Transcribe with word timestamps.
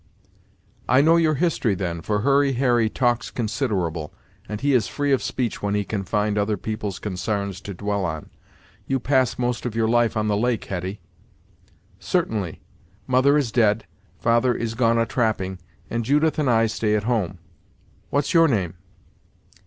"I 0.89 1.01
know 1.01 1.17
your 1.17 1.35
history, 1.35 1.75
then, 1.75 2.01
for 2.01 2.21
Hurry 2.21 2.53
Harry 2.53 2.89
talks 2.89 3.29
considerable, 3.29 4.11
and 4.49 4.59
he 4.59 4.73
is 4.73 4.87
free 4.87 5.11
of 5.11 5.21
speech 5.21 5.61
when 5.61 5.75
he 5.75 5.83
can 5.83 6.03
find 6.05 6.39
other 6.39 6.57
people's 6.57 6.97
consarns 6.97 7.61
to 7.61 7.75
dwell 7.75 8.03
on. 8.03 8.31
You 8.87 8.99
pass 8.99 9.37
most 9.37 9.63
of 9.63 9.75
your 9.75 9.87
life 9.87 10.17
on 10.17 10.27
the 10.27 10.35
lake, 10.35 10.65
Hetty." 10.65 11.01
"Certainly. 11.99 12.61
Mother 13.05 13.37
is 13.37 13.51
dead; 13.51 13.85
father 14.17 14.55
is 14.55 14.73
gone 14.73 14.97
a 14.97 15.05
trapping, 15.05 15.59
and 15.87 16.03
Judith 16.03 16.39
and 16.39 16.49
I 16.49 16.65
stay 16.65 16.95
at 16.95 17.03
home. 17.03 17.37
What's 18.09 18.33
your 18.33 18.47
name?" 18.47 18.73